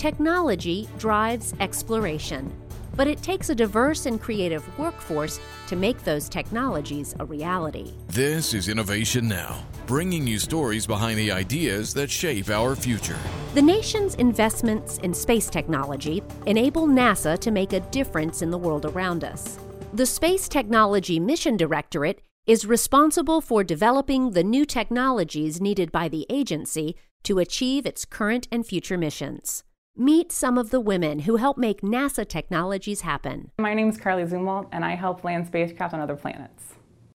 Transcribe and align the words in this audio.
Technology 0.00 0.88
drives 0.96 1.52
exploration, 1.60 2.50
but 2.96 3.06
it 3.06 3.22
takes 3.22 3.50
a 3.50 3.54
diverse 3.54 4.06
and 4.06 4.18
creative 4.18 4.64
workforce 4.78 5.38
to 5.66 5.76
make 5.76 6.02
those 6.04 6.26
technologies 6.26 7.14
a 7.20 7.24
reality. 7.26 7.92
This 8.06 8.54
is 8.54 8.70
Innovation 8.70 9.28
Now, 9.28 9.62
bringing 9.86 10.26
you 10.26 10.38
stories 10.38 10.86
behind 10.86 11.18
the 11.18 11.30
ideas 11.30 11.92
that 11.92 12.10
shape 12.10 12.48
our 12.48 12.74
future. 12.74 13.18
The 13.52 13.60
nation's 13.60 14.14
investments 14.14 14.96
in 15.02 15.12
space 15.12 15.50
technology 15.50 16.22
enable 16.46 16.86
NASA 16.86 17.38
to 17.38 17.50
make 17.50 17.74
a 17.74 17.80
difference 17.90 18.40
in 18.40 18.50
the 18.50 18.56
world 18.56 18.86
around 18.86 19.22
us. 19.22 19.58
The 19.92 20.06
Space 20.06 20.48
Technology 20.48 21.20
Mission 21.20 21.58
Directorate 21.58 22.22
is 22.46 22.64
responsible 22.64 23.42
for 23.42 23.62
developing 23.62 24.30
the 24.30 24.44
new 24.44 24.64
technologies 24.64 25.60
needed 25.60 25.92
by 25.92 26.08
the 26.08 26.24
agency 26.30 26.96
to 27.24 27.38
achieve 27.38 27.84
its 27.84 28.06
current 28.06 28.48
and 28.50 28.66
future 28.66 28.96
missions. 28.96 29.62
Meet 30.00 30.32
some 30.32 30.56
of 30.56 30.70
the 30.70 30.80
women 30.80 31.18
who 31.18 31.36
help 31.36 31.58
make 31.58 31.82
NASA 31.82 32.26
technologies 32.26 33.02
happen. 33.02 33.50
My 33.58 33.74
name 33.74 33.90
is 33.90 33.98
Carly 33.98 34.24
Zumwalt, 34.24 34.66
and 34.72 34.82
I 34.82 34.94
help 34.94 35.24
land 35.24 35.46
spacecraft 35.46 35.92
on 35.92 36.00
other 36.00 36.16
planets. 36.16 36.72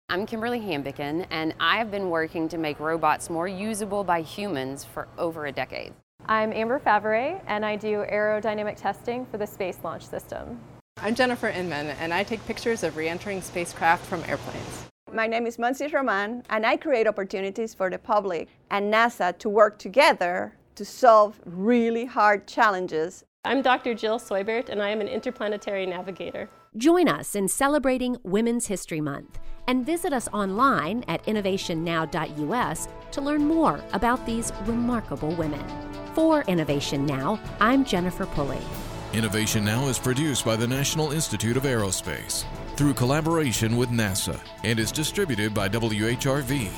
I'm 0.08 0.24
Kimberly 0.24 0.60
Hambuchen, 0.60 1.26
and 1.28 1.52
I 1.60 1.76
have 1.76 1.90
been 1.90 2.08
working 2.08 2.48
to 2.48 2.56
make 2.56 2.80
robots 2.80 3.28
more 3.28 3.46
usable 3.46 4.02
by 4.02 4.22
humans 4.22 4.82
for 4.82 5.08
over 5.18 5.44
a 5.44 5.52
decade. 5.52 5.92
I'm 6.24 6.54
Amber 6.54 6.78
Favre, 6.78 7.38
and 7.46 7.66
I 7.66 7.76
do 7.76 8.06
aerodynamic 8.10 8.76
testing 8.76 9.26
for 9.26 9.36
the 9.36 9.46
Space 9.46 9.76
Launch 9.84 10.06
System. 10.06 10.58
I'm 11.02 11.14
Jennifer 11.14 11.48
Inman, 11.48 11.88
and 11.88 12.14
I 12.14 12.24
take 12.24 12.42
pictures 12.46 12.82
of 12.82 12.96
re-entering 12.96 13.42
spacecraft 13.42 14.06
from 14.06 14.24
airplanes. 14.26 14.86
My 15.12 15.26
name 15.26 15.46
is 15.46 15.58
Monsi 15.58 15.92
Roman, 15.92 16.44
and 16.48 16.64
I 16.64 16.78
create 16.78 17.06
opportunities 17.06 17.74
for 17.74 17.90
the 17.90 17.98
public 17.98 18.48
and 18.70 18.90
NASA 18.90 19.36
to 19.40 19.50
work 19.50 19.78
together 19.78 20.54
to 20.80 20.84
solve 20.86 21.38
really 21.44 22.06
hard 22.06 22.46
challenges. 22.46 23.22
I'm 23.44 23.60
Dr. 23.60 23.92
Jill 23.92 24.18
Seubert, 24.18 24.70
and 24.70 24.80
I 24.80 24.88
am 24.88 25.02
an 25.02 25.08
interplanetary 25.08 25.84
navigator. 25.84 26.48
Join 26.74 27.06
us 27.06 27.34
in 27.34 27.48
celebrating 27.48 28.16
Women's 28.22 28.66
History 28.66 29.02
Month 29.02 29.38
and 29.68 29.84
visit 29.84 30.14
us 30.14 30.26
online 30.32 31.04
at 31.06 31.22
innovationnow.us 31.26 32.88
to 33.10 33.20
learn 33.20 33.46
more 33.46 33.84
about 33.92 34.24
these 34.24 34.54
remarkable 34.64 35.34
women. 35.34 35.62
For 36.14 36.44
Innovation 36.44 37.04
Now, 37.04 37.38
I'm 37.60 37.84
Jennifer 37.84 38.24
Pulley. 38.24 38.62
Innovation 39.12 39.66
Now 39.66 39.86
is 39.88 39.98
produced 39.98 40.46
by 40.46 40.56
the 40.56 40.66
National 40.66 41.12
Institute 41.12 41.58
of 41.58 41.64
Aerospace 41.64 42.46
through 42.76 42.94
collaboration 42.94 43.76
with 43.76 43.90
NASA 43.90 44.40
and 44.64 44.78
is 44.78 44.90
distributed 44.90 45.52
by 45.52 45.68
WHRV. 45.68 46.70